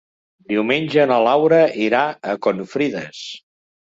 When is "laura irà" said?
1.25-2.01